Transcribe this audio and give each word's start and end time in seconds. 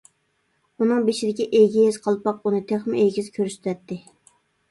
ئۇنىڭ 0.83 1.03
بېشىدىكى 1.09 1.45
ئېگىز 1.59 1.99
قالپاق 2.07 2.49
ئۇنى 2.49 2.63
تېخىمۇ 2.71 3.03
ئېگىز 3.05 3.31
كۆرسىتەتتى. 3.37 3.99